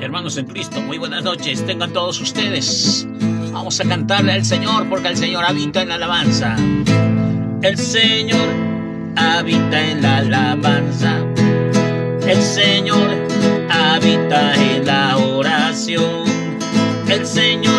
[0.00, 3.06] Hermanos en Cristo, muy buenas noches, tengan todos ustedes.
[3.52, 6.56] Vamos a cantarle al Señor porque el Señor habita en la alabanza.
[7.62, 8.48] El Señor
[9.16, 11.18] habita en la alabanza.
[12.26, 13.10] El Señor
[13.70, 16.24] habita en la oración.
[17.08, 17.77] El Señor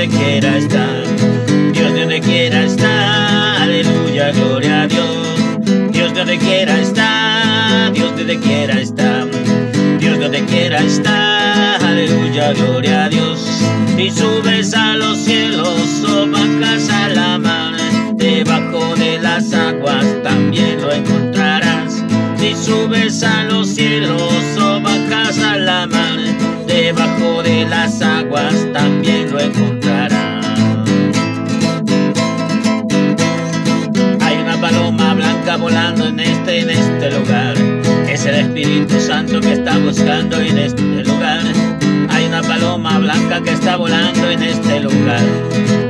[0.00, 0.86] donde quiera está,
[1.74, 5.28] Dios donde quiera está, aleluya, gloria a Dios.
[5.92, 9.26] Dios donde quiera está, Dios donde quiera está,
[9.98, 13.46] Dios donde quiera está, aleluya, gloria a Dios.
[13.98, 17.76] Y subes a los cielos o bajas a la mar,
[18.14, 22.02] debajo de las aguas también lo encontrarás.
[22.38, 24.22] Si subes a los cielos
[24.58, 26.18] o bajas a la mar,
[26.66, 29.79] debajo de las aguas también lo encontrarás.
[35.50, 37.54] Blanca volando en este, en este lugar.
[38.08, 41.42] Es el Espíritu Santo que está buscando en este lugar.
[42.08, 45.24] Hay una paloma blanca que está volando en este lugar.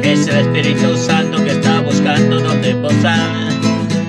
[0.03, 3.51] Es el Espíritu Santo que está buscando donde posar.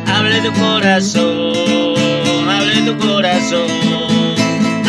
[0.07, 3.67] Abre tu corazón, abre tu corazón,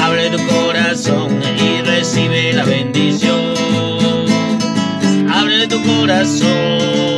[0.00, 3.54] abre tu corazón y recibe la bendición.
[5.28, 7.11] Abre tu corazón,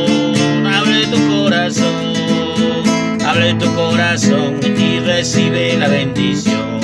[3.35, 6.79] abre tu corazón y recibe la bendición.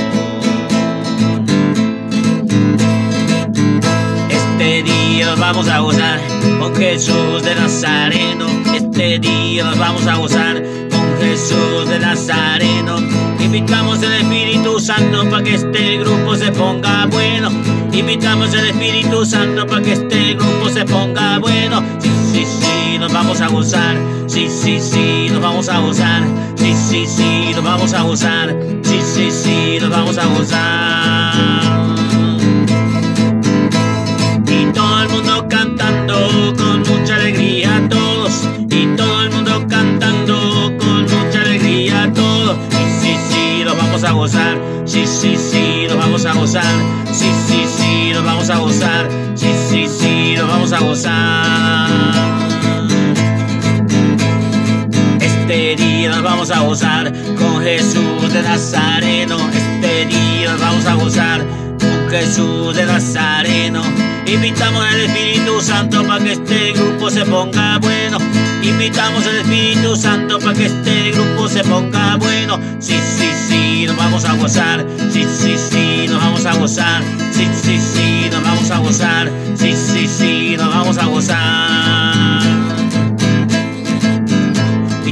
[4.29, 6.19] Este día vamos a gozar
[6.59, 8.47] con Jesús de Nazareno.
[8.75, 12.97] Este día nos vamos a gozar con Jesús de Nazareno.
[13.39, 17.49] Invitamos al Espíritu Santo para que este grupo se ponga bueno.
[17.93, 21.81] Invitamos al Espíritu Santo para que este grupo se ponga bueno.
[21.99, 23.97] Sí, sí, sí, nos vamos a gozar.
[24.27, 26.23] Sí, sí, sí, nos vamos a gozar.
[26.55, 28.55] Sí, sí, sí, nos vamos a gozar.
[28.83, 31.33] Sí, sí, sí, nos vamos a gozar.
[34.47, 38.47] Y todo el mundo cantando con mucha alegría todos.
[38.69, 42.55] Y todo el mundo cantando con mucha alegría todos.
[42.69, 44.61] Y sí, sí, nos vamos a gozar.
[44.85, 46.75] Sí, sí, sí, nos vamos a gozar.
[47.11, 49.09] Sí, sí, sí, nos vamos a gozar.
[49.33, 52.30] Sí, sí, sí, nos vamos a gozar.
[56.11, 59.37] Día vamos a gozar con Jesús de Nazareno.
[59.53, 61.45] Este día vamos a gozar
[61.79, 63.81] con Jesús de Nazareno.
[64.25, 68.17] Invitamos al Espíritu Santo para que este grupo se ponga bueno.
[68.61, 72.59] Invitamos al Espíritu Santo para que este grupo se ponga bueno.
[72.79, 74.85] Sí, sí, sí, nos vamos a gozar.
[75.11, 77.03] Sí, sí, sí, nos vamos a gozar.
[77.31, 79.31] Sí, sí, sí, nos vamos a gozar.
[79.55, 82.70] Sí, sí, sí, nos vamos a gozar.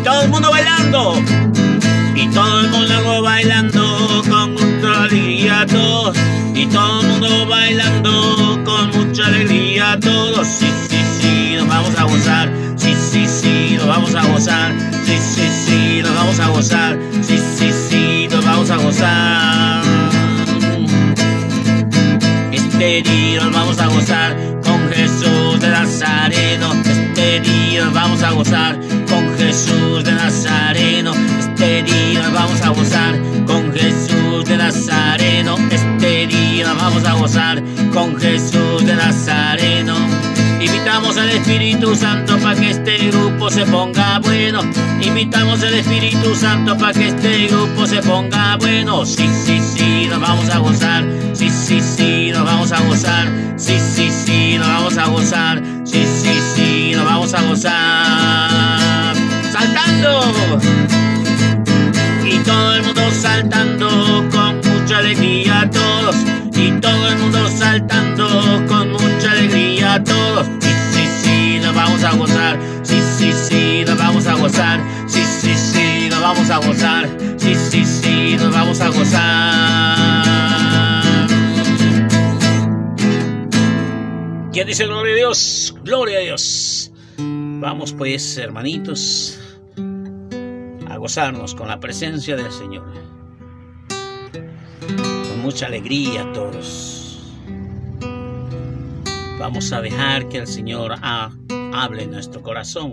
[0.09, 1.23] Todo el mundo bailando.
[2.15, 6.17] Y todo el mundo bailando con mucha alegría todos.
[6.55, 10.47] Y todo el mundo bailando con mucha alegría todos.
[10.47, 12.51] Sí, sí, sí, nos vamos a gozar.
[12.75, 14.73] Sí, sí, sí, nos vamos a gozar.
[15.05, 16.99] Sí, sí, sí, nos vamos a gozar.
[17.21, 19.83] Sí, sí, sí, nos vamos a gozar.
[22.51, 26.73] Este día nos vamos a gozar con Jesús de Nazareno.
[26.83, 28.79] Este día nos vamos a gozar
[29.59, 31.13] Jesús de Nazareno.
[31.37, 35.57] Este día vamos a gozar con Jesús de Nazareno.
[35.69, 37.61] Este día vamos a gozar
[37.93, 39.95] con Jesús de Nazareno.
[40.61, 44.61] Invitamos al Espíritu Santo para que este grupo se ponga bueno.
[45.01, 49.05] Invitamos al Espíritu Santo para que este grupo se ponga bueno.
[49.05, 51.05] Sí, sí, sí, nos vamos a gozar.
[51.33, 53.27] Sí, sí, sí, nos vamos a gozar.
[53.57, 55.62] Sí, sí, sí, nos vamos a gozar.
[55.83, 58.78] Sí, sí, sí, nos vamos a gozar.
[59.59, 60.59] Saltando.
[62.23, 63.89] Y todo el mundo saltando
[64.31, 66.15] con mucha alegría todos.
[66.56, 70.47] Y todo el mundo saltando con mucha alegría todos.
[70.61, 72.57] Sí, sí, sí, nos vamos a gozar.
[72.83, 74.79] Sí, sí, sí, nos vamos a gozar.
[75.07, 77.09] Sí, sí, sí, nos vamos a gozar.
[77.38, 80.23] Sí, sí, sí, nos vamos a gozar.
[84.53, 85.75] ¿Quién dice gloria a Dios?
[85.83, 86.91] Gloria a Dios.
[87.17, 89.49] Vamos pues, hermanitos, a
[91.00, 92.86] gozarnos con la presencia del Señor.
[95.30, 97.00] Con mucha alegría todos.
[99.40, 102.92] Vamos a dejar que el Señor hable en nuestro corazón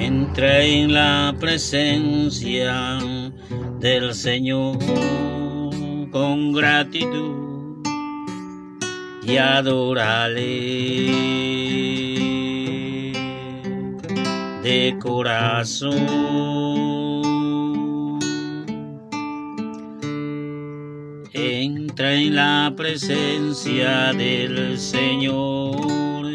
[0.00, 2.98] Entra en la presencia
[3.80, 4.78] del Señor
[6.10, 7.86] con gratitud
[9.22, 10.38] y adorale
[14.62, 15.96] de corazón.
[21.32, 26.26] Entra en la presencia del Señor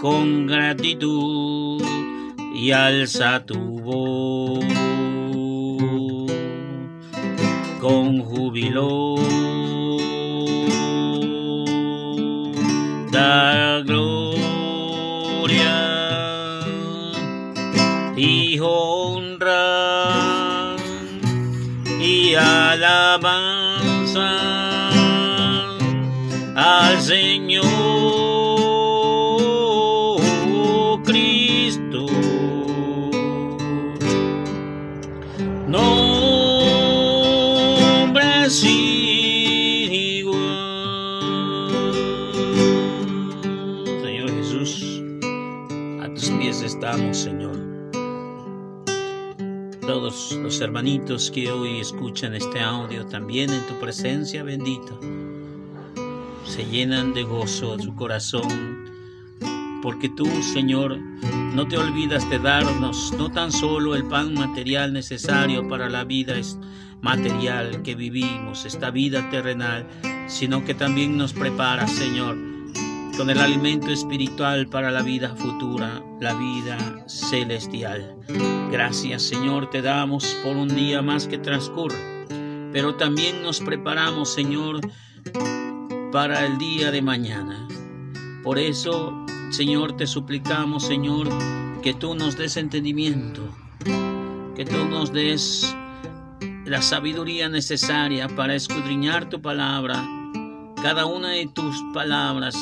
[0.00, 1.82] con gratitud
[2.54, 4.75] y alza tu voz
[8.56, 9.16] júbilo.
[13.10, 14.16] Da gloria
[18.16, 19.56] y honra
[22.00, 23.58] y alabanza
[26.54, 27.85] al Señor.
[50.60, 54.94] Hermanitos que hoy escuchan este audio también en tu presencia bendita
[56.44, 58.86] se llenan de gozo su corazón
[59.82, 60.98] porque tú, Señor,
[61.54, 66.34] no te olvidas de darnos no tan solo el pan material necesario para la vida
[67.02, 69.86] material que vivimos, esta vida terrenal,
[70.26, 72.36] sino que también nos preparas, Señor,
[73.16, 76.76] con el alimento espiritual para la vida futura, la vida
[77.06, 78.16] celestial.
[78.70, 81.96] Gracias Señor te damos por un día más que transcurre,
[82.72, 84.80] pero también nos preparamos Señor
[86.12, 87.66] para el día de mañana.
[88.42, 89.14] Por eso
[89.50, 91.28] Señor te suplicamos Señor
[91.82, 93.42] que tú nos des entendimiento,
[94.54, 95.74] que tú nos des
[96.66, 100.06] la sabiduría necesaria para escudriñar tu palabra,
[100.82, 102.56] cada una de tus palabras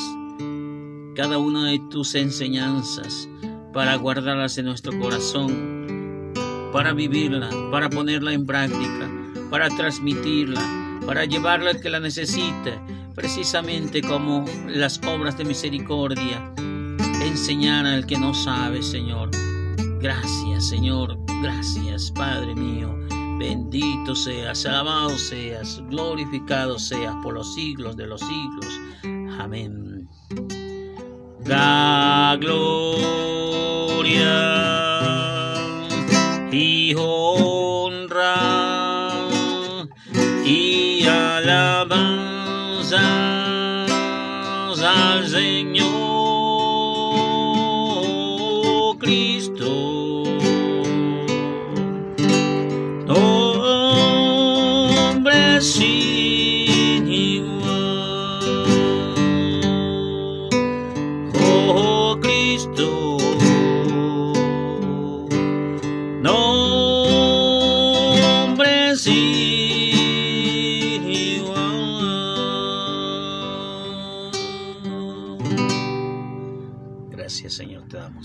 [1.15, 3.29] cada una de tus enseñanzas
[3.73, 6.33] para guardarlas en nuestro corazón,
[6.73, 9.11] para vivirla, para ponerla en práctica,
[9.51, 10.61] para transmitirla,
[11.07, 12.81] para llevarla al que la necesite,
[13.15, 16.53] precisamente como las obras de misericordia,
[17.23, 19.31] enseñar al que no sabe, Señor.
[20.01, 22.95] Gracias, Señor, gracias, Padre mío.
[23.39, 28.81] Bendito seas, alabado seas, glorificado seas por los siglos de los siglos.
[29.39, 30.09] Amén
[31.45, 32.75] da gloria
[36.51, 38.35] y honra
[40.45, 42.25] y alabanza
[44.83, 45.74] al Señor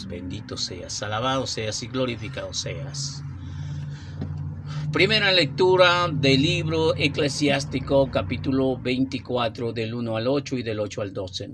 [0.08, 3.24] Bendito seas, alabado seas y glorificado seas.
[4.92, 11.14] Primera lectura del libro eclesiástico capítulo 24 del 1 al 8 y del 8 al
[11.14, 11.50] 12.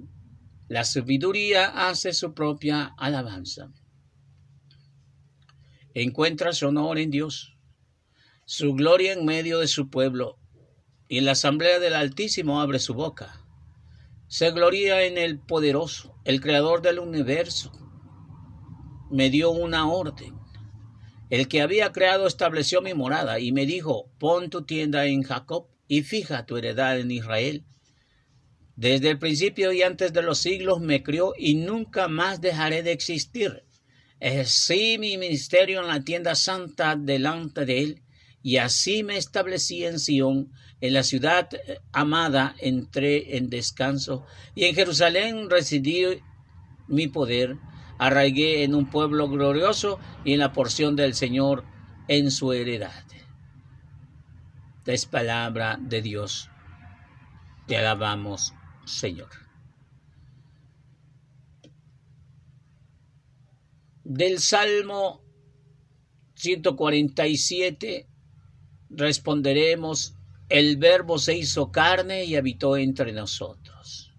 [0.69, 3.71] La sabiduría hace su propia alabanza.
[5.93, 7.55] Encuentra su honor en Dios,
[8.45, 10.39] su gloria en medio de su pueblo,
[11.07, 13.45] y en la asamblea del Altísimo abre su boca.
[14.27, 17.71] Se gloria en el poderoso, el creador del universo
[19.11, 20.33] me dio una orden.
[21.29, 25.67] El que había creado estableció mi morada y me dijo, pon tu tienda en Jacob
[25.87, 27.63] y fija tu heredad en Israel.
[28.75, 32.91] Desde el principio y antes de los siglos me crió y nunca más dejaré de
[32.91, 33.63] existir.
[34.19, 38.01] Ejercí mi ministerio en la tienda santa delante de él
[38.41, 40.51] y así me establecí en Sión,
[40.87, 41.49] en la ciudad
[41.91, 46.21] amada entré en descanso y en Jerusalén residí
[46.87, 47.57] mi poder
[47.97, 51.63] arraigué en un pueblo glorioso y en la porción del Señor
[52.07, 53.03] en su heredad.
[54.85, 56.49] Es palabra de Dios.
[57.67, 58.53] Te alabamos,
[58.85, 59.29] Señor.
[64.03, 65.23] Del Salmo
[66.35, 68.07] 147
[68.89, 70.15] responderemos,
[70.49, 74.13] el verbo se hizo carne y habitó entre nosotros.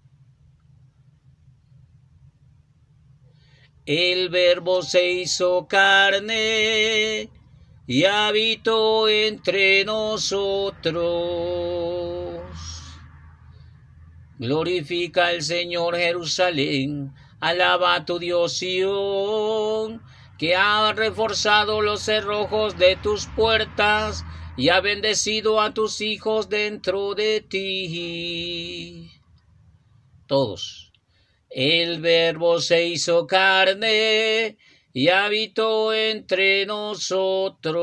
[3.85, 7.29] El verbo se hizo carne
[7.87, 10.97] y habitó entre nosotros.
[14.37, 20.03] Glorifica al Señor Jerusalén, alaba a tu Dios Sion,
[20.37, 24.25] que ha reforzado los cerrojos de tus puertas
[24.57, 29.11] y ha bendecido a tus hijos dentro de ti.
[30.25, 30.91] Todos.
[31.49, 34.57] El verbo se hizo carne
[34.91, 37.77] y habitó entre nosotros.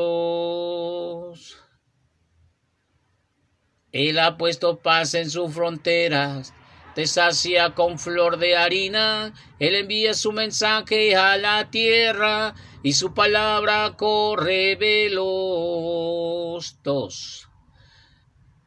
[3.93, 6.52] Él ha puesto paz en sus fronteras,
[6.97, 13.14] te sacia con flor de harina, Él envía su mensaje a la tierra y su
[13.14, 16.76] palabra corre veloz.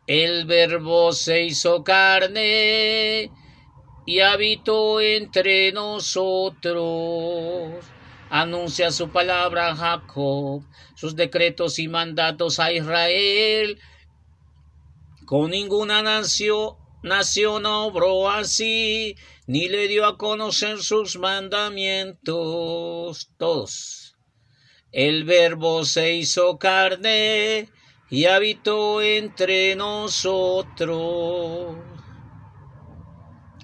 [0.07, 3.31] El verbo se hizo carne
[4.05, 7.86] y habitó entre nosotros
[8.29, 10.62] anuncia su palabra a Jacob,
[10.95, 13.79] sus decretos y mandatos a Israel.
[15.25, 23.27] Con ninguna nación, nación obró así, ni le dio a conocer sus mandamientos.
[24.91, 27.70] El verbo se hizo carne
[28.10, 31.75] y habitó entre nosotros.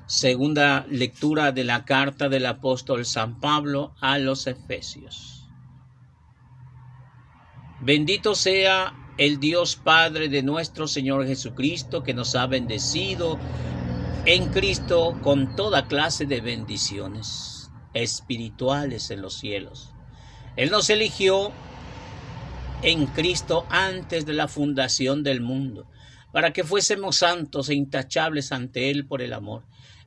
[0.06, 5.50] Segunda lectura de la carta del apóstol San Pablo a los Efesios.
[7.80, 13.40] Bendito sea el Dios Padre de nuestro Señor Jesucristo, que nos ha bendecido
[14.26, 19.93] en Cristo con toda clase de bendiciones espirituales en los cielos.
[20.56, 21.52] Él nos eligió
[22.82, 25.88] en Cristo antes de la fundación del mundo,
[26.32, 29.64] para que fuésemos santos e intachables ante Él por el amor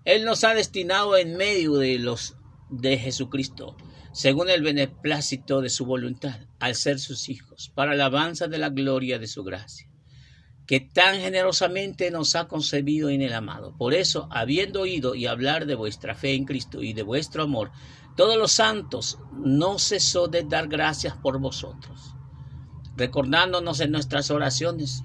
[0.06, 2.36] él nos ha destinado en medio de los
[2.70, 3.76] de Jesucristo,
[4.12, 9.18] según el beneplácito de su voluntad, al ser sus hijos, para alabanza de la gloria
[9.18, 9.88] de su gracia,
[10.64, 13.76] que tan generosamente nos ha concebido en el amado.
[13.76, 17.72] Por eso, habiendo oído y hablar de vuestra fe en Cristo y de vuestro amor,
[18.16, 22.14] todos los santos no cesó de dar gracias por vosotros,
[22.96, 25.02] recordándonos en nuestras oraciones,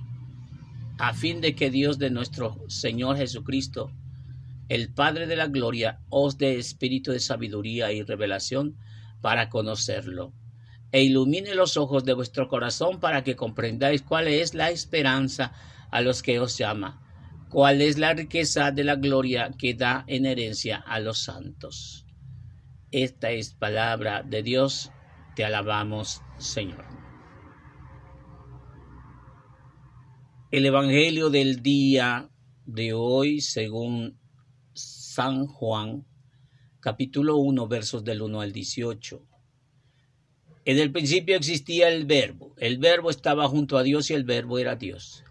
[0.98, 3.92] a fin de que Dios de nuestro Señor Jesucristo,
[4.70, 8.78] el Padre de la Gloria os dé espíritu de sabiduría y revelación
[9.20, 10.34] para conocerlo,
[10.94, 15.52] e ilumine los ojos de vuestro corazón para que comprendáis cuál es la esperanza
[15.92, 17.02] a los que os llama,
[17.50, 22.01] cuál es la riqueza de la gloria que da en herencia a los santos.
[22.92, 24.92] Esta es palabra de Dios,
[25.38, 26.84] te alabamos, Señor.
[30.52, 32.30] El Evangelio del día
[32.66, 34.20] de hoy, según
[34.74, 36.06] San Juan,
[36.82, 39.26] capítulo 1, versos del 1 al 18.
[40.66, 44.60] En el principio existía el verbo, el verbo estaba junto a Dios y el verbo
[44.60, 45.24] era Dios.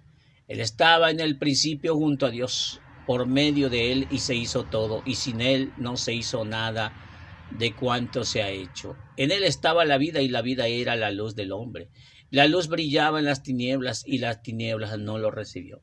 [0.49, 4.65] Él estaba en el principio junto a Dios, por medio de él y se hizo
[4.65, 7.09] todo, y sin él no se hizo nada
[7.51, 8.97] de cuanto se ha hecho.
[9.17, 11.89] En él estaba la vida y la vida era la luz del hombre.
[12.31, 15.83] La luz brillaba en las tinieblas y las tinieblas no lo recibió.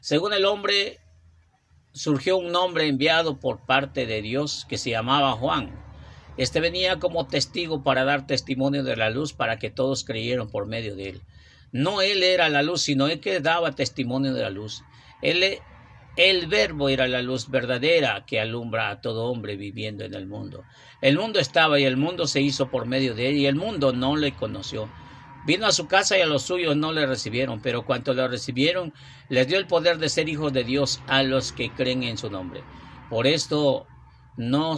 [0.00, 1.00] Según el hombre
[1.92, 5.78] surgió un hombre enviado por parte de Dios que se llamaba Juan.
[6.38, 10.66] Este venía como testigo para dar testimonio de la luz para que todos creyeran por
[10.66, 11.22] medio de él.
[11.72, 14.82] No él era la luz, sino él que daba testimonio de la luz.
[15.20, 15.58] Él,
[16.16, 20.64] el verbo era la luz verdadera que alumbra a todo hombre viviendo en el mundo.
[21.00, 23.92] El mundo estaba y el mundo se hizo por medio de él y el mundo
[23.92, 24.90] no le conoció.
[25.46, 28.92] Vino a su casa y a los suyos no le recibieron, pero cuanto lo recibieron,
[29.28, 32.30] les dio el poder de ser hijos de Dios a los que creen en su
[32.30, 32.62] nombre.
[33.10, 33.86] Por esto
[34.36, 34.76] no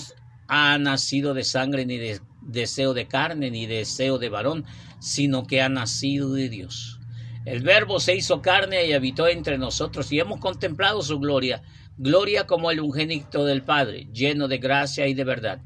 [0.49, 4.65] ha nacido de sangre ni de deseo de carne ni de deseo de varón,
[5.01, 7.01] sino que ha nacido de Dios.
[7.45, 11.63] El Verbo se hizo carne y habitó entre nosotros y hemos contemplado su gloria,
[11.99, 15.61] gloria como el unigénito del Padre, lleno de gracia y de verdad.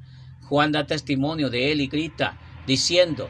[0.48, 3.28] Juan da testimonio de él y grita, diciendo,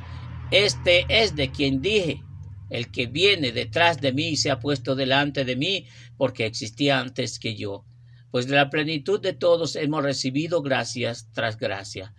[0.50, 2.22] este es de quien dije,
[2.70, 5.86] el que viene detrás de mí se ha puesto delante de mí
[6.16, 7.84] porque existía antes que yo.
[8.30, 12.14] Pues de la plenitud de todos hemos recibido gracias tras gracia.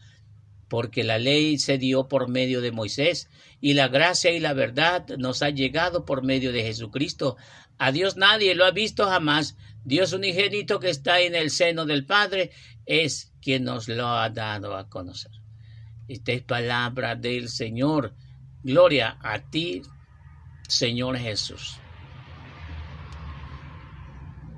[0.70, 5.08] Porque la ley se dio por medio de Moisés y la gracia y la verdad
[5.18, 7.36] nos ha llegado por medio de Jesucristo.
[7.78, 9.58] A Dios nadie lo ha visto jamás.
[9.84, 12.52] Dios unigénito que está en el seno del Padre
[12.86, 15.32] es quien nos lo ha dado a conocer.
[16.08, 18.14] Esta es palabra del Señor.
[18.64, 19.82] Gloria a ti,
[20.68, 21.78] Señor Jesús.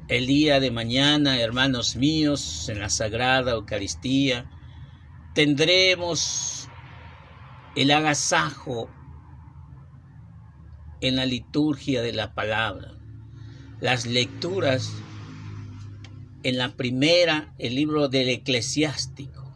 [0.08, 4.50] El día de mañana, hermanos míos, en la Sagrada Eucaristía,
[5.34, 6.68] tendremos
[7.76, 8.90] el agasajo
[11.00, 12.98] en la liturgia de la palabra.
[13.80, 14.92] Las lecturas
[16.44, 19.54] en la primera, el libro del eclesiástico,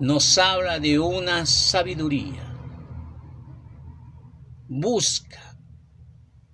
[0.00, 2.48] nos habla de una sabiduría.
[4.68, 5.58] Busca,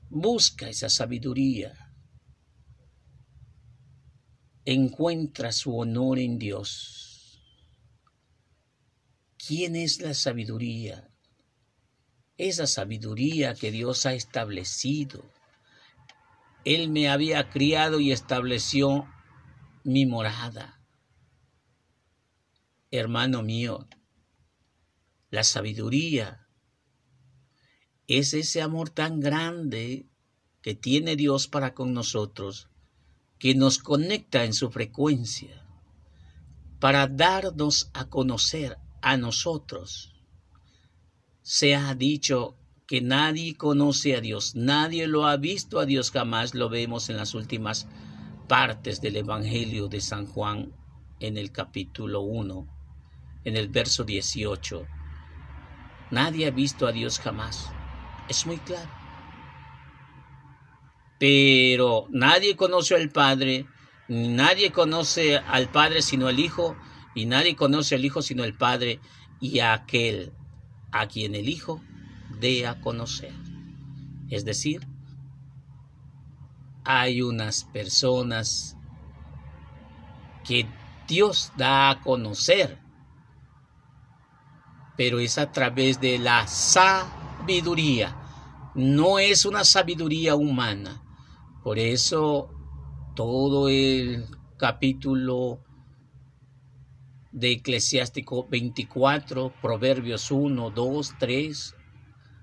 [0.09, 1.75] busca esa sabiduría.
[4.65, 7.08] Encuentra su honor en Dios
[9.49, 11.09] ¿Quién es la sabiduría?
[12.37, 15.33] Esa sabiduría que Dios ha establecido.
[16.67, 19.09] Él me había criado y estableció
[19.85, 20.83] mi morada.
[22.91, 23.89] Hermano mío,
[25.31, 26.47] la sabiduría
[28.07, 30.11] es ese amor tan grande
[30.61, 32.69] que tiene Dios para con nosotros,
[33.39, 35.67] que nos conecta en su frecuencia,
[36.81, 40.15] para darnos a conocer a nosotros.
[41.43, 46.55] Se ha dicho que nadie conoce a Dios, nadie lo ha visto a Dios, jamás
[46.55, 47.87] lo vemos en las últimas
[48.49, 50.73] partes del Evangelio de San Juan
[51.21, 52.67] en el capítulo 1,
[53.45, 54.87] en el verso 18.
[56.11, 57.71] Nadie ha visto a Dios jamás.
[58.29, 58.91] Es muy claro.
[61.19, 63.67] Pero nadie conoce al Padre,
[64.09, 66.77] nadie conoce al Padre sino al Hijo,
[67.15, 69.01] y nadie conoce al Hijo sino el Padre
[69.41, 70.33] y a aquel
[70.93, 71.81] a quien el Hijo
[72.41, 73.33] dé a conocer.
[74.31, 74.87] Es decir,
[76.85, 78.77] hay unas personas
[80.45, 80.67] que
[81.07, 82.79] Dios da a conocer,
[84.97, 88.17] pero es a través de la sabiduría,
[88.75, 91.03] no es una sabiduría humana.
[91.63, 92.51] Por eso
[93.15, 95.61] todo el capítulo
[97.39, 101.75] de Eclesiástico 24, Proverbios 1, 2, 3,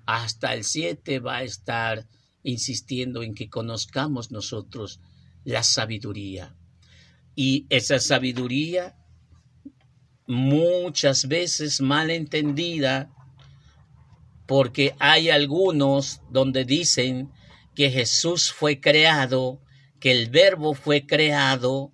[0.06, 2.06] hasta el 7 va a estar
[2.42, 5.00] insistiendo en que conozcamos nosotros
[5.44, 6.56] la sabiduría.
[7.34, 8.96] Y esa sabiduría
[10.26, 13.10] muchas veces mal entendida
[14.46, 17.30] porque hay algunos donde dicen
[17.74, 19.60] que Jesús fue creado,
[20.00, 21.92] que el verbo fue creado,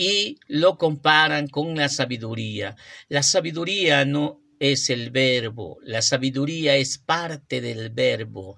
[0.00, 2.74] y lo comparan con la sabiduría.
[3.10, 8.56] La sabiduría no es el verbo, la sabiduría es parte del verbo,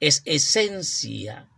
[0.00, 1.48] es esencia,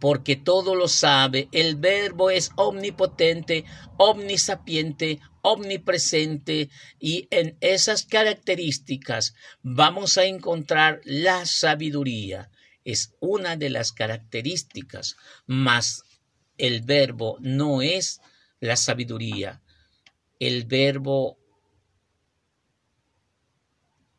[0.00, 1.48] porque todo lo sabe.
[1.52, 3.64] El verbo es omnipotente,
[3.96, 6.68] omnisapiente, omnipresente
[6.98, 12.50] y en esas características vamos a encontrar la sabiduría.
[12.84, 15.16] Es una de las características,
[15.46, 16.02] mas
[16.56, 18.20] el verbo no es
[18.60, 19.62] la sabiduría.
[20.38, 21.38] El verbo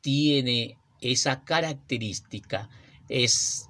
[0.02, 2.70] tiene esa característica,
[3.08, 3.70] es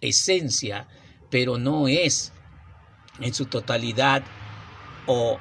[0.00, 0.88] esencia,
[1.30, 2.32] pero no es
[3.20, 4.24] en su totalidad
[5.06, 5.38] o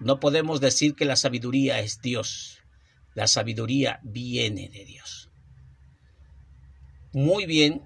[0.00, 2.62] no podemos decir que la sabiduría es Dios.
[3.14, 5.30] La sabiduría viene de Dios.
[7.12, 7.82] Muy bien,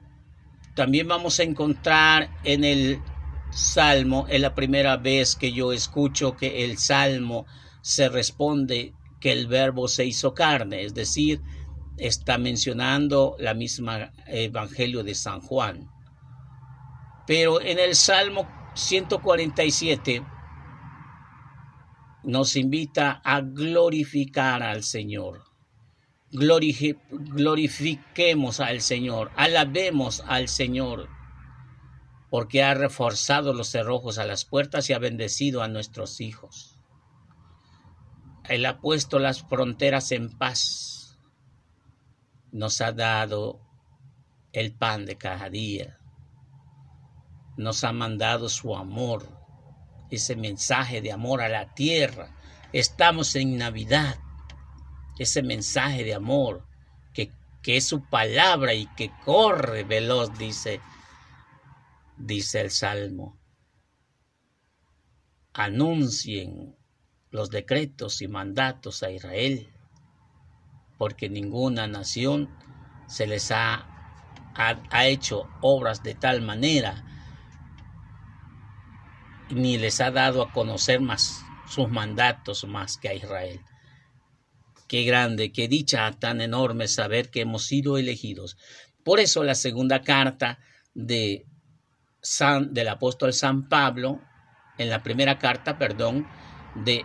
[0.75, 3.01] también vamos a encontrar en el
[3.55, 7.47] salmo es la primera vez que yo escucho que el salmo
[7.83, 11.41] se responde que el verbo se hizo carne, es decir,
[11.97, 15.89] está mencionando la misma Evangelio de San Juan.
[17.27, 20.25] Pero en el Salmo 147
[22.25, 25.45] nos invita a glorificar al Señor.
[26.31, 31.09] glorifiquemos al Señor, alabemos al Señor
[32.35, 36.81] porque ha reforzado los cerrojos a las puertas y ha bendecido a nuestros hijos.
[38.49, 41.17] Él ha puesto las fronteras en paz.
[42.51, 43.61] Nos ha dado
[44.53, 46.01] el pan de cada día.
[47.57, 49.29] Nos ha mandado su amor,
[50.11, 52.37] ese mensaje de amor a la tierra.
[52.73, 54.19] Estamos en Navidad.
[55.21, 56.67] Ese mensaje de amor
[57.13, 57.31] que,
[57.63, 60.81] que es su palabra y que corre veloz, dice
[62.17, 63.39] dice el Salmo.
[65.53, 66.77] Anuncien
[67.31, 69.69] los decretos y mandatos a Israel,
[70.99, 72.49] porque ninguna nación
[73.07, 73.87] se les ha,
[74.55, 77.05] ha, hecho obras de tal manera,
[79.51, 83.61] ni les ha dado a conocer más sus mandatos más que a Israel.
[84.89, 88.57] Qué grande, qué dicha tan enorme saber que hemos sido elegidos.
[89.03, 90.59] Por eso la segunda carta
[90.95, 91.47] de
[92.71, 94.19] Del apóstol San Pablo,
[94.79, 96.27] en la primera carta, perdón,
[96.75, 97.05] de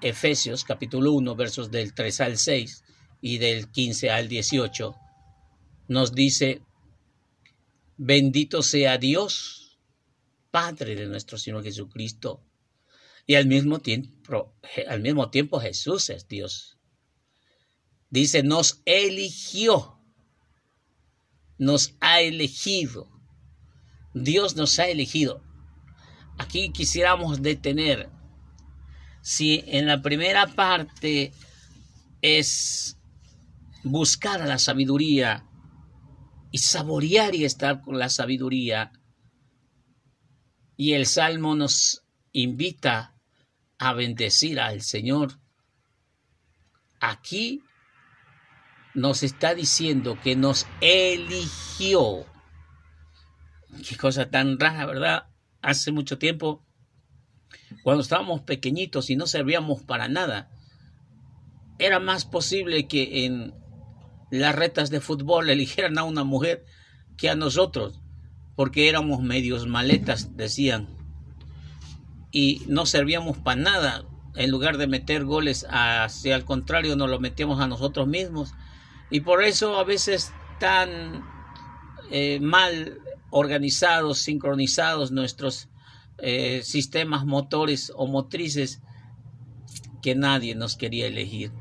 [0.00, 2.84] Efesios capítulo 1, versos del 3 al 6
[3.20, 4.94] y del 15 al 18,
[5.88, 6.62] nos dice,
[7.96, 9.80] bendito sea Dios,
[10.52, 12.44] Padre de nuestro Señor Jesucristo,
[13.26, 16.78] y al mismo tiempo Jesús es Dios.
[18.10, 19.98] Dice, nos eligió,
[21.58, 23.15] nos ha elegido.
[24.16, 25.42] Dios nos ha elegido.
[26.38, 28.08] Aquí quisiéramos detener
[29.20, 31.34] si en la primera parte
[32.22, 32.96] es
[33.84, 35.44] buscar a la sabiduría
[36.50, 38.90] y saborear y estar con la sabiduría,
[40.78, 42.02] y el Salmo nos
[42.32, 43.14] invita
[43.78, 45.38] a bendecir al Señor,
[47.00, 47.62] aquí
[48.94, 52.26] nos está diciendo que nos eligió.
[53.88, 55.26] Qué cosa tan rara, ¿verdad?
[55.62, 56.66] Hace mucho tiempo
[57.82, 60.50] cuando estábamos pequeñitos y no servíamos para nada,
[61.78, 63.54] era más posible que en
[64.30, 66.64] las retas de fútbol eligieran a una mujer
[67.16, 68.00] que a nosotros,
[68.54, 70.88] porque éramos medios maletas, decían,
[72.30, 74.04] y no servíamos para nada.
[74.34, 78.52] En lugar de meter goles hacia al contrario, nos lo metíamos a nosotros mismos.
[79.10, 81.24] Y por eso a veces tan
[82.10, 83.00] eh, mal
[83.36, 85.68] organizados, sincronizados nuestros
[86.16, 88.80] eh, sistemas motores o motrices
[90.00, 91.52] que nadie nos quería elegir.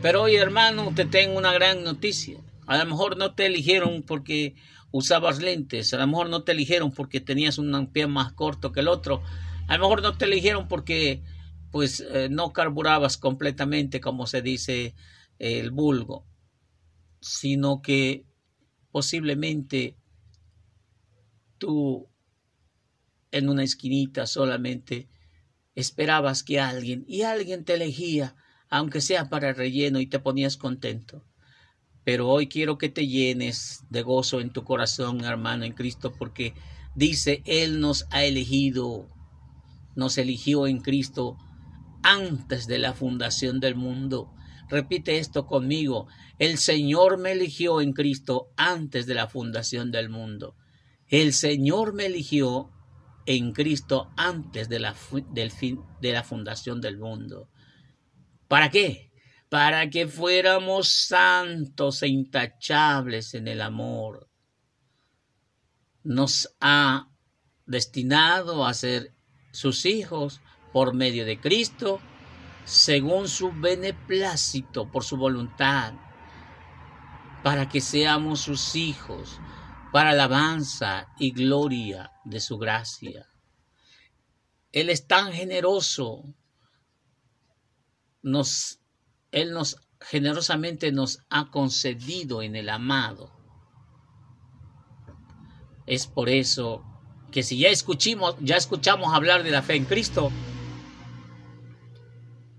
[0.00, 2.38] Pero hoy, hermano, te tengo una gran noticia.
[2.66, 4.54] A lo mejor no te eligieron porque
[4.92, 8.78] usabas lentes, a lo mejor no te eligieron porque tenías un pie más corto que
[8.78, 9.24] el otro,
[9.66, 11.24] a lo mejor no te eligieron porque
[11.72, 14.94] pues eh, no carburabas completamente, como se dice
[15.40, 16.28] el vulgo,
[17.20, 18.24] sino que
[18.92, 19.96] posiblemente
[21.64, 22.10] tú
[23.30, 25.08] en una esquinita solamente
[25.74, 28.36] esperabas que alguien, y alguien te elegía,
[28.68, 31.24] aunque sea para relleno, y te ponías contento.
[32.04, 36.52] Pero hoy quiero que te llenes de gozo en tu corazón, hermano, en Cristo, porque
[36.94, 39.08] dice, Él nos ha elegido,
[39.96, 41.38] nos eligió en Cristo
[42.02, 44.34] antes de la fundación del mundo.
[44.68, 50.56] Repite esto conmigo, el Señor me eligió en Cristo antes de la fundación del mundo.
[51.14, 52.72] El Señor me eligió
[53.24, 54.96] en Cristo antes de la,
[55.30, 57.48] del fin, de la fundación del mundo.
[58.48, 59.12] ¿Para qué?
[59.48, 64.28] Para que fuéramos santos e intachables en el amor.
[66.02, 67.06] Nos ha
[67.64, 69.14] destinado a ser
[69.52, 70.40] sus hijos
[70.72, 72.00] por medio de Cristo,
[72.64, 75.94] según su beneplácito, por su voluntad,
[77.44, 79.38] para que seamos sus hijos,
[79.94, 83.30] para alabanza y gloria de su gracia.
[84.72, 86.34] Él es tan generoso,
[88.20, 88.80] nos,
[89.30, 93.30] Él nos generosamente nos ha concedido en el amado.
[95.86, 96.84] Es por eso
[97.30, 100.32] que si ya escuchamos, ya escuchamos hablar de la fe en Cristo,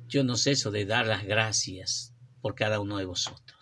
[0.08, 3.55] yo no ceso de dar las gracias por cada uno de vosotros.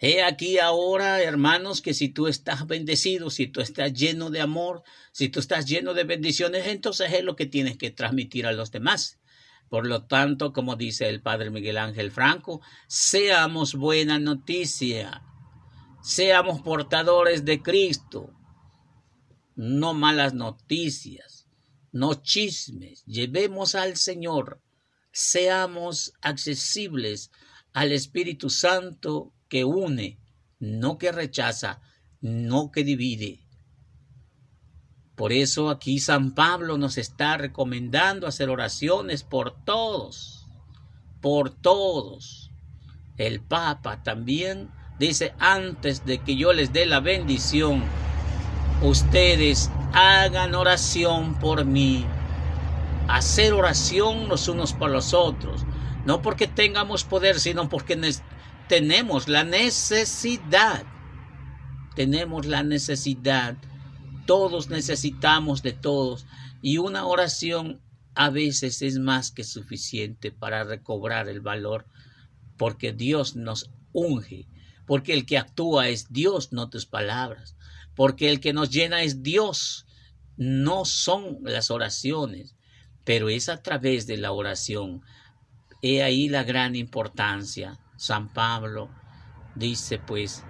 [0.00, 4.84] He aquí ahora, hermanos, que si tú estás bendecido, si tú estás lleno de amor,
[5.10, 8.70] si tú estás lleno de bendiciones, entonces es lo que tienes que transmitir a los
[8.70, 9.18] demás.
[9.68, 15.22] Por lo tanto, como dice el padre Miguel Ángel Franco, seamos buena noticia,
[16.00, 18.32] seamos portadores de Cristo,
[19.56, 21.48] no malas noticias,
[21.90, 24.62] no chismes, llevemos al Señor,
[25.10, 27.32] seamos accesibles
[27.72, 30.18] al Espíritu Santo que une,
[30.58, 31.80] no que rechaza,
[32.20, 33.40] no que divide.
[35.14, 40.46] Por eso aquí San Pablo nos está recomendando hacer oraciones por todos,
[41.20, 42.52] por todos.
[43.16, 47.82] El Papa también dice, antes de que yo les dé la bendición,
[48.80, 52.06] ustedes hagan oración por mí.
[53.08, 55.64] Hacer oración los unos por los otros,
[56.04, 57.96] no porque tengamos poder, sino porque
[58.68, 60.84] tenemos la necesidad,
[61.96, 63.56] tenemos la necesidad,
[64.26, 66.26] todos necesitamos de todos
[66.60, 67.80] y una oración
[68.14, 71.86] a veces es más que suficiente para recobrar el valor,
[72.56, 74.48] porque Dios nos unge,
[74.86, 77.56] porque el que actúa es Dios, no tus palabras,
[77.94, 79.86] porque el que nos llena es Dios,
[80.36, 82.56] no son las oraciones,
[83.04, 85.02] pero es a través de la oración.
[85.80, 87.78] He ahí la gran importancia.
[87.98, 88.88] San Pablo
[89.56, 90.44] dice pues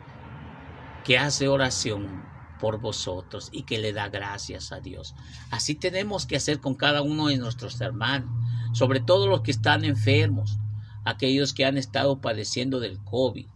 [1.04, 2.22] que hace oración
[2.61, 5.14] por vosotros y que le da gracias a Dios.
[5.50, 8.30] Así tenemos que hacer con cada uno de nuestros hermanos,
[8.74, 10.58] sobre todo los que están enfermos,
[11.04, 13.46] aquellos que han estado padeciendo del COVID,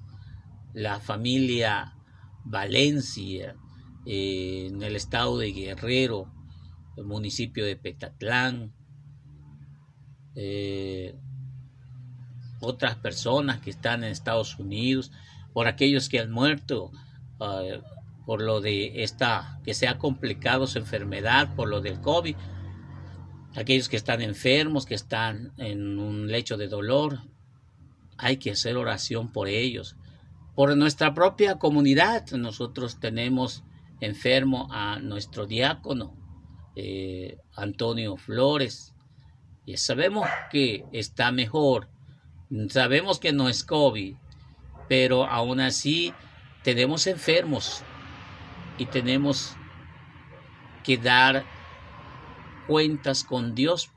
[0.73, 1.95] la familia
[2.45, 3.57] Valencia,
[4.07, 6.33] eh, en el estado de Guerrero,
[6.97, 8.73] el municipio de Petatlán,
[10.35, 11.15] eh,
[12.63, 15.13] otras personas que están en Estados Unidos,
[15.53, 16.91] por aquellos que han muerto,
[17.41, 17.83] uh,
[18.25, 22.37] por lo de esta, que se ha complicado su enfermedad, por lo del COVID,
[23.55, 27.21] aquellos que están enfermos, que están en un lecho de dolor,
[28.17, 29.97] hay que hacer oración por ellos.
[30.55, 33.65] Por nuestra propia comunidad, nosotros tenemos
[34.01, 36.15] enfermo a nuestro diácono,
[36.77, 38.95] eh, Antonio Flores,
[39.65, 41.89] y sabemos que está mejor,
[42.69, 44.17] sabemos que no es COVID,
[44.89, 46.13] pero aún así
[46.63, 47.83] tenemos enfermos
[48.79, 49.57] y tenemos
[50.85, 51.45] que dar
[52.67, 53.91] cuentas con Dios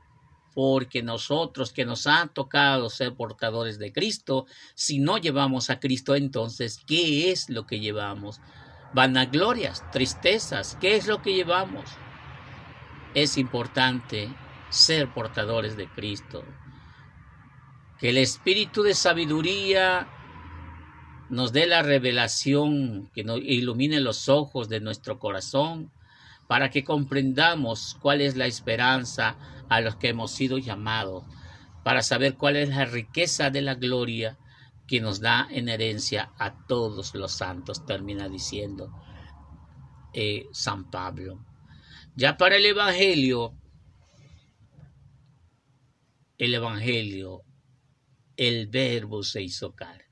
[0.54, 6.14] porque nosotros que nos ha tocado ser portadores de Cristo, si no llevamos a Cristo,
[6.14, 8.40] entonces, ¿qué es lo que llevamos?
[8.94, 11.84] Vanaglorias, tristezas, ¿qué es lo que llevamos?
[13.12, 14.34] Es importante
[14.70, 16.42] ser portadores de Cristo.
[17.98, 20.08] Que el espíritu de sabiduría
[21.28, 25.90] nos dé la revelación, que nos ilumine los ojos de nuestro corazón,
[26.46, 29.36] para que comprendamos cuál es la esperanza
[29.68, 31.24] a los que hemos sido llamados,
[31.82, 34.38] para saber cuál es la riqueza de la gloria
[34.86, 38.92] que nos da en herencia a todos los santos, termina diciendo
[40.12, 41.44] eh, San Pablo.
[42.14, 43.52] Ya para el Evangelio,
[46.38, 47.42] el Evangelio,
[48.36, 50.06] el verbo se hizo carne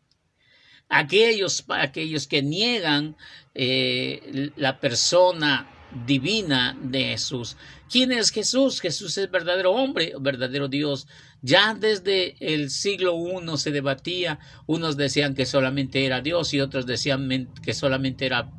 [0.88, 3.16] aquellos, aquellos que niegan
[3.54, 5.70] eh, la persona
[6.06, 7.56] divina de Jesús.
[7.90, 8.80] ¿Quién es Jesús?
[8.80, 11.06] Jesús es verdadero hombre, verdadero Dios.
[11.42, 16.86] Ya desde el siglo I se debatía, unos decían que solamente era Dios y otros
[16.86, 18.50] decían que solamente era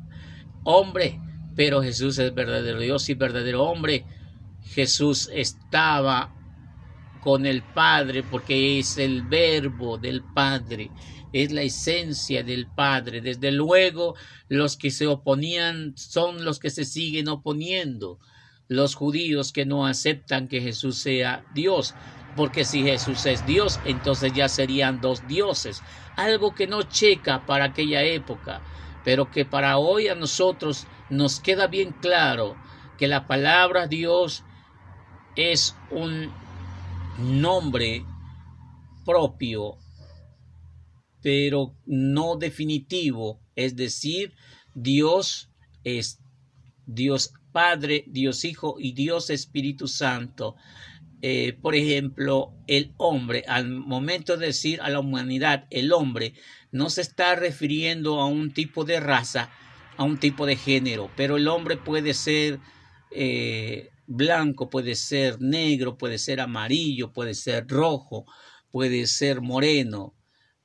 [0.64, 1.20] hombre,
[1.54, 4.04] pero Jesús es verdadero Dios y verdadero hombre.
[4.74, 6.34] Jesús estaba
[7.26, 10.92] con el Padre porque es el verbo del Padre
[11.32, 13.20] es la esencia del Padre.
[13.20, 14.14] Desde luego,
[14.48, 18.20] los que se oponían son los que se siguen oponiendo,
[18.68, 21.96] los judíos que no aceptan que Jesús sea Dios,
[22.36, 25.82] porque si Jesús es Dios, entonces ya serían dos dioses,
[26.14, 28.62] algo que no checa para aquella época,
[29.04, 32.54] pero que para hoy a nosotros nos queda bien claro
[32.96, 34.44] que la palabra Dios
[35.34, 36.45] es un
[37.18, 38.04] nombre
[39.04, 39.78] propio
[41.26, 44.32] pero no definitivo, es decir,
[44.74, 45.50] Dios
[45.82, 46.20] es
[46.86, 50.54] Dios Padre, Dios Hijo y Dios Espíritu Santo.
[51.22, 56.34] Eh, por ejemplo, el hombre, al momento de decir a la humanidad, el hombre,
[56.70, 59.50] no se está refiriendo a un tipo de raza,
[59.96, 62.60] a un tipo de género, pero el hombre puede ser
[63.10, 68.26] eh, blanco, puede ser negro, puede ser amarillo, puede ser rojo,
[68.70, 70.16] puede ser moreno,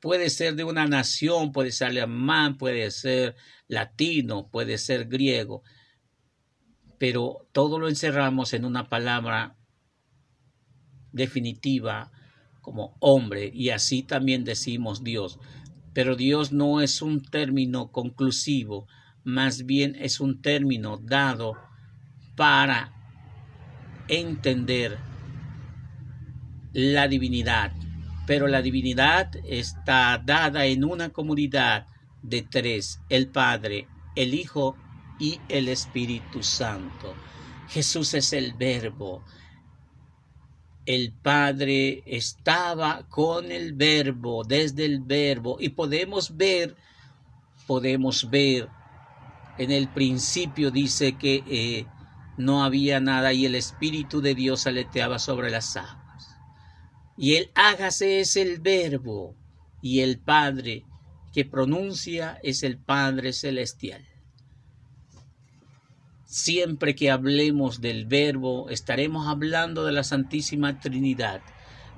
[0.02, 3.36] Puede ser de una nación, puede ser alemán, puede ser
[3.68, 5.62] latino, puede ser griego,
[6.98, 9.56] pero todo lo encerramos en una palabra
[11.12, 12.12] definitiva
[12.62, 15.40] como hombre y así también decimos Dios.
[15.94, 18.88] Pero Dios no es un término conclusivo,
[19.24, 21.58] más bien es un término dado
[22.36, 23.01] para
[24.12, 25.00] entender
[26.74, 27.72] la divinidad
[28.32, 31.88] pero la divinidad está dada en una comunidad
[32.22, 34.78] de tres, el Padre, el Hijo
[35.20, 37.14] y el Espíritu Santo.
[37.68, 39.24] Jesús es el verbo.
[40.86, 46.76] El Padre estaba con el verbo, desde el verbo, y podemos ver,
[47.68, 48.70] podemos ver,
[49.58, 51.86] en el principio dice que eh,
[52.44, 56.02] no había nada y el Espíritu de Dios aleteaba sobre las aguas
[57.22, 59.36] y el hágase es el verbo
[59.82, 60.86] y el Padre
[61.34, 64.06] que pronuncia es el Padre celestial.
[66.26, 71.42] Siempre que hablemos del verbo, estaremos hablando de la Santísima Trinidad.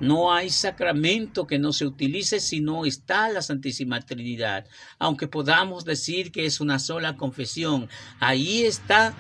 [0.02, 4.68] No hay sacramento que no se utilice si no está la Santísima Trinidad.
[5.00, 7.88] Aunque podamos decir que es una sola confesión,
[8.20, 9.14] ahí está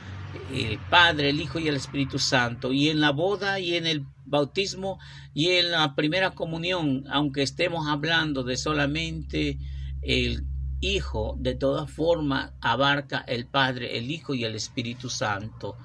[0.52, 2.72] el Padre, el Hijo y el Espíritu Santo.
[2.72, 5.00] Y en la boda y en el bautismo
[5.34, 9.58] y en la primera comunión, aunque estemos hablando de solamente
[10.02, 10.46] el
[10.82, 15.78] Hijo, de todas formas abarca el Padre, el Hijo y el Espíritu Santo.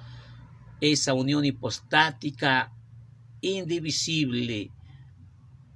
[0.81, 2.73] Esa unión hipostática
[3.41, 4.73] indivisible,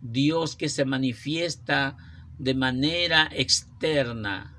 [0.00, 1.96] Dios que se manifiesta
[2.38, 4.58] de manera externa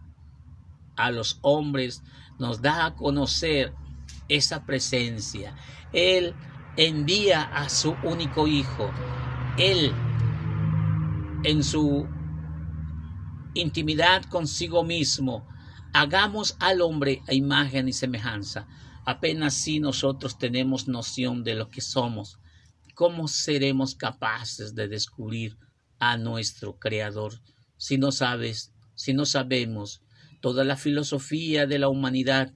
[0.96, 2.04] a los hombres,
[2.40, 3.74] nos da a conocer
[4.30, 5.56] esa presencia.
[5.92, 6.34] Él
[6.78, 8.92] envía a su único hijo.
[9.58, 9.92] Él,
[11.44, 12.08] en su
[13.54, 15.48] intimidad consigo mismo,
[15.94, 18.68] hagamos al hombre a imagen y semejanza.
[19.06, 22.40] Apenas si nosotros tenemos noción de lo que somos,
[22.96, 25.58] ¿cómo seremos capaces de descubrir
[26.00, 27.42] a nuestro Creador
[27.78, 30.02] si no sabes, si no sabemos
[30.42, 32.54] toda la filosofía de la humanidad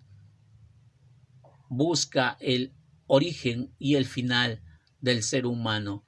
[1.70, 2.74] busca el
[3.08, 4.62] origen y el final
[5.02, 6.06] del ser humano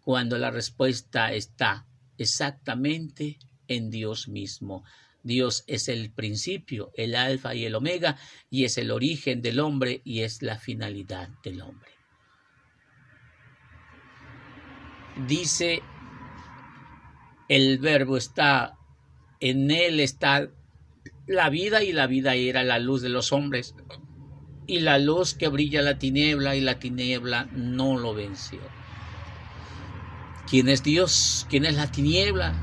[0.00, 1.86] cuando la respuesta está
[2.18, 4.84] exactamente en Dios mismo.
[5.22, 8.16] Dios es el principio, el alfa y el omega,
[8.48, 11.90] y es el origen del hombre y es la finalidad del hombre.
[15.28, 15.82] Dice,
[17.48, 18.78] el verbo está,
[19.40, 20.50] en él está
[21.26, 23.74] la vida y la vida era la luz de los hombres
[24.70, 28.60] y la luz que brilla la tiniebla y la tiniebla no lo venció.
[30.48, 31.44] ¿Quién es Dios?
[31.50, 32.54] ¿Quién es la tiniebla?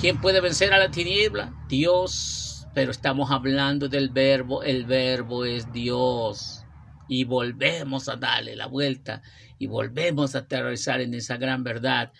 [0.00, 1.52] ¿Quién puede vencer a la tiniebla?
[1.68, 2.68] Dios.
[2.74, 6.64] Pero estamos hablando del verbo, el verbo es Dios.
[7.08, 9.20] Y volvemos a darle la vuelta
[9.58, 12.12] y volvemos a aterrizar en esa gran verdad.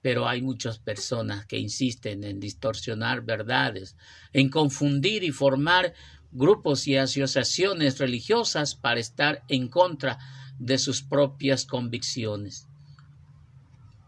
[0.00, 3.96] Pero hay muchas personas que insisten en distorsionar verdades,
[4.32, 5.92] en confundir y formar
[6.34, 10.18] grupos y asociaciones religiosas para estar en contra
[10.58, 12.68] de sus propias convicciones.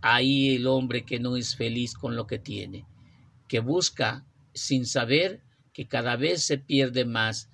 [0.03, 2.85] Ahí el hombre que no es feliz con lo que tiene,
[3.49, 7.49] que busca sin saber que cada vez se pierde más.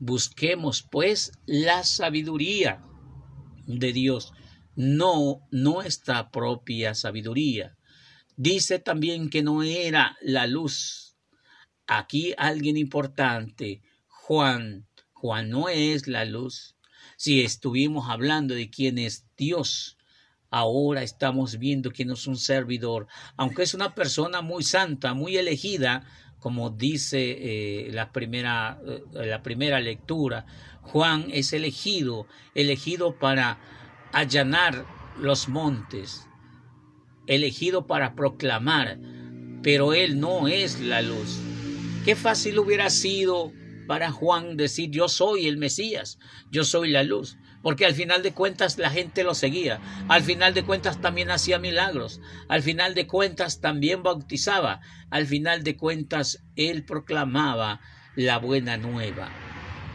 [0.00, 2.84] Busquemos pues la sabiduría
[3.66, 4.32] de Dios,
[4.74, 7.76] no nuestra propia sabiduría.
[8.36, 11.16] Dice también que no era la luz.
[11.86, 13.82] Aquí alguien importante
[14.26, 14.88] Juan.
[15.12, 16.74] Juan no es la luz.
[17.16, 19.98] Si estuvimos hablando de quién es Dios,
[20.50, 26.04] ahora estamos viendo quién es un servidor, aunque es una persona muy santa, muy elegida,
[26.40, 30.44] como dice eh, la, primera, eh, la primera lectura.
[30.82, 33.60] Juan es elegido, elegido para
[34.12, 34.86] allanar
[35.20, 36.26] los montes,
[37.28, 38.98] elegido para proclamar,
[39.62, 41.38] pero él no es la luz.
[42.04, 43.52] Qué fácil hubiera sido
[43.86, 46.18] para Juan decir yo soy el Mesías,
[46.50, 50.54] yo soy la luz, porque al final de cuentas la gente lo seguía, al final
[50.54, 56.44] de cuentas también hacía milagros, al final de cuentas también bautizaba, al final de cuentas
[56.56, 57.80] él proclamaba
[58.14, 59.30] la buena nueva.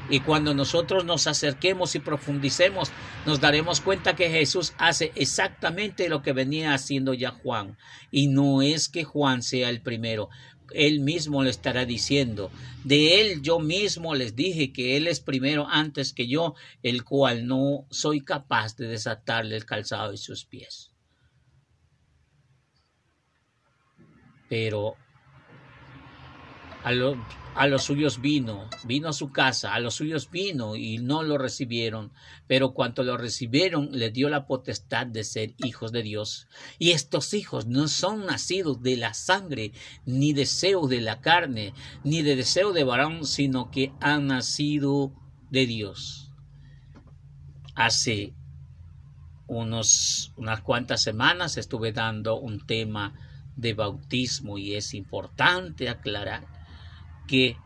[0.10, 2.92] Y cuando nosotros nos acerquemos y profundicemos,
[3.26, 7.78] nos daremos cuenta que Jesús hace exactamente lo que venía haciendo ya Juan.
[8.12, 10.30] Y no es que Juan sea el primero,
[10.74, 12.52] él mismo le estará diciendo,
[12.84, 17.48] de él yo mismo les dije que él es primero antes que yo, el cual
[17.48, 20.92] no soy capaz de desatarle el calzado de sus pies.
[24.50, 24.96] Pero
[26.84, 26.92] a,
[27.56, 31.38] a los suyos vino, vino a su casa, a los suyos vino y no lo
[31.38, 32.12] recibieron,
[32.48, 36.48] pero cuanto lo recibieron le dio la potestad de ser hijos de Dios.
[36.80, 39.74] Y estos hijos no son nacidos de la sangre,
[40.06, 45.14] ni deseo de la carne, ni de deseo de varón, sino que han nacido
[45.50, 46.32] de Dios.
[47.76, 48.34] Hace
[49.48, 53.14] unos, unas cuantas semanas estuve dando un tema
[53.58, 56.61] de bautismo y es importante aclarar
[57.28, 57.58] que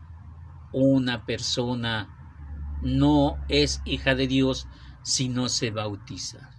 [0.72, 2.10] una persona
[2.82, 4.68] no es hija de Dios
[5.04, 6.52] si no se bautiza.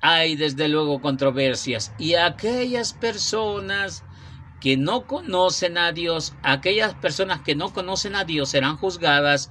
[0.00, 4.04] Hay desde luego controversias y aquellas personas
[4.60, 9.50] que no conocen a Dios, aquellas personas que no conocen a Dios serán juzgadas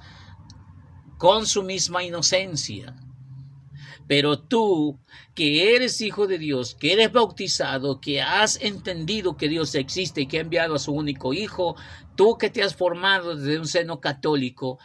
[1.18, 2.96] con su misma inocencia.
[4.06, 4.98] Pero tú,
[5.34, 10.26] que eres hijo de Dios, que eres bautizado, que has entendido que Dios existe y
[10.26, 11.76] que ha enviado a su único hijo,
[12.16, 14.78] tú que te has formado desde un seno católico,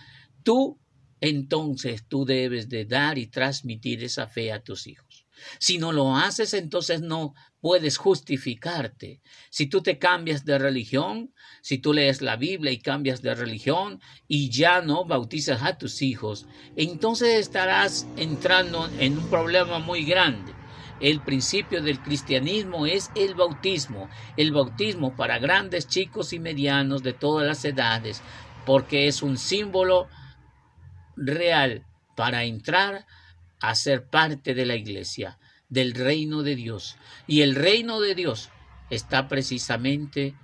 [0.44, 0.80] tú
[1.20, 5.07] entonces tú debes de dar y transmitir esa fe a tus hijos.
[5.60, 9.22] Si no lo haces, entonces no puedes justificarte.
[9.50, 14.00] Si tú te cambias de religión, si tú lees la Biblia y cambias de religión
[14.28, 16.46] y ya no bautizas a tus hijos,
[16.76, 20.54] entonces estarás entrando en un problema muy grande.
[21.00, 27.14] El principio del cristianismo es el bautismo, el bautismo para grandes, chicos y medianos de
[27.14, 28.22] todas las edades,
[28.66, 30.08] porque es un símbolo
[31.16, 31.86] real
[32.16, 33.06] para entrar
[33.60, 35.40] a ser parte de la iglesia,
[35.70, 36.98] del reino de Dios.
[37.28, 38.50] Y el reino de Dios
[38.90, 40.36] está precisamente,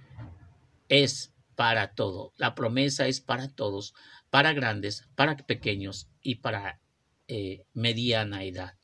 [0.89, 2.34] es para todo.
[2.38, 3.93] La promesa es para todos,
[4.30, 6.82] para grandes, para pequeños y para
[7.28, 8.78] eh, mediana edad.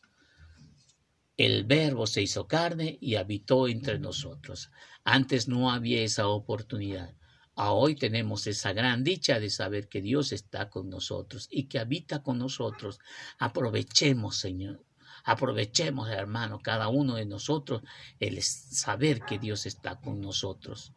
[1.37, 4.71] El verbo se hizo carne y habitó entre nosotros.
[5.03, 7.15] Antes no había esa oportunidad.
[7.61, 12.23] Hoy tenemos esa gran dicha de saber que Dios está con nosotros y que habita
[12.23, 12.99] con nosotros.
[13.37, 14.85] Aprovechemos, Señor,
[15.23, 17.81] Aprovechemos, hermano, cada uno de nosotros
[18.19, 20.93] el saber que Dios está con nosotros.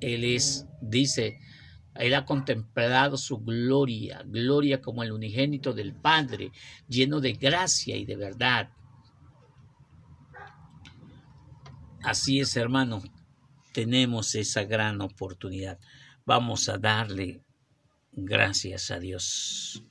[0.00, 1.40] Él es, dice,
[1.94, 6.52] Él ha contemplado su gloria, gloria como el unigénito del Padre,
[6.88, 8.70] lleno de gracia y de verdad.
[12.02, 13.02] Así es, hermano,
[13.74, 15.78] tenemos esa gran oportunidad.
[16.24, 17.42] Vamos a darle
[18.12, 19.82] gracias a Dios.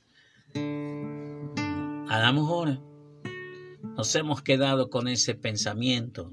[2.08, 2.80] Hagamos ahora.
[3.96, 6.32] Nos hemos quedado con ese pensamiento.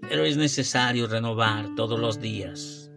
[0.00, 2.92] Pero es necesario renovar todos los días.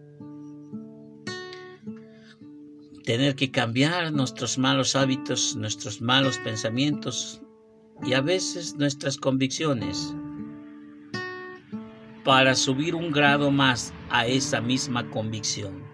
[3.04, 7.42] Tener que cambiar nuestros malos hábitos, nuestros malos pensamientos
[8.04, 10.14] y a veces nuestras convicciones
[12.24, 15.93] para subir un grado más a esa misma convicción.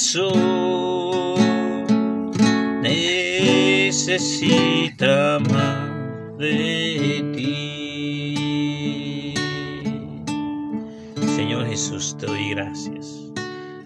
[0.00, 0.32] corazón
[2.80, 4.08] necesita
[5.40, 9.34] más de ti.
[11.36, 13.20] Señor Jesús, te doy gracias.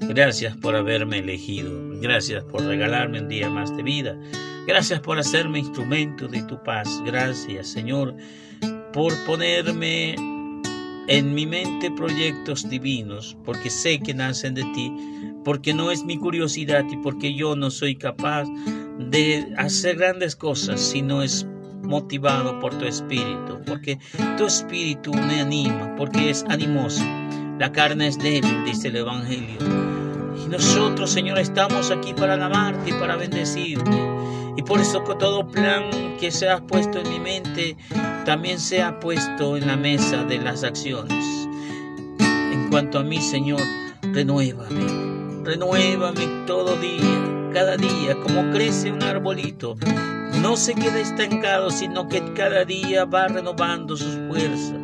[0.03, 1.73] Gracias por haberme elegido.
[2.01, 4.17] Gracias por regalarme un día más de vida.
[4.69, 7.03] Gracias por hacerme instrumento de tu paz.
[7.05, 8.15] Gracias, Señor,
[8.93, 10.15] por ponerme
[11.09, 14.93] en mi mente proyectos divinos, porque sé que nacen de ti,
[15.45, 18.47] porque no es mi curiosidad y porque yo no soy capaz
[18.99, 21.47] de hacer grandes cosas si no es
[21.83, 23.99] motivado por tu espíritu, porque
[24.39, 27.05] tu espíritu me anima, porque es animoso.
[27.59, 29.59] La carne es débil, dice el Evangelio.
[30.45, 33.97] Y nosotros, Señor, estamos aquí para alabarte y para bendecirte.
[34.57, 37.77] Y por eso que todo plan que se ha puesto en mi mente
[38.25, 41.49] también se ha puesto en la mesa de las acciones.
[42.19, 43.61] En cuanto a mí, Señor,
[44.03, 49.77] renuévame, renuévame todo día, cada día, como crece un arbolito.
[50.41, 54.81] no se queda estancado, sino que cada día va renovando sus fuerzas.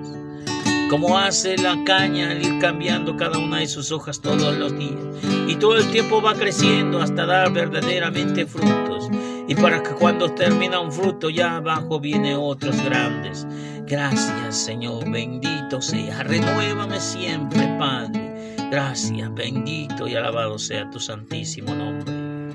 [0.89, 4.99] Como hace la caña al ir cambiando cada una de sus hojas todos los días.
[5.47, 9.09] Y todo el tiempo va creciendo hasta dar verdaderamente frutos.
[9.51, 13.49] Y para que cuando termina un fruto ya abajo viene otros grandes.
[13.85, 16.23] Gracias Señor, bendito sea.
[16.23, 18.55] Renuévame siempre, Padre.
[18.71, 22.55] Gracias, bendito y alabado sea tu santísimo nombre.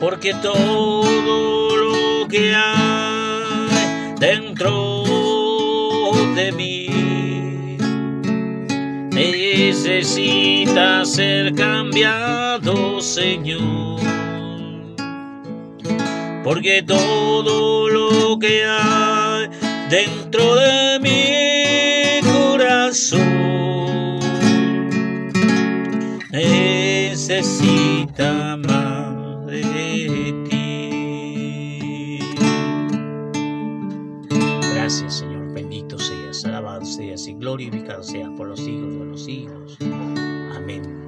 [0.00, 5.02] Porque todo lo que hay dentro
[6.34, 7.76] de mí
[9.12, 14.05] necesita ser cambiado, Señor.
[16.46, 19.48] Porque todo lo que hay
[19.90, 24.20] dentro de mi corazón
[26.30, 27.76] necesita
[28.58, 32.20] más de ti.
[34.72, 35.52] Gracias, Señor.
[35.52, 39.78] Bendito seas, alabado seas y glorificado seas por los siglos de los siglos.
[40.54, 41.05] Amén.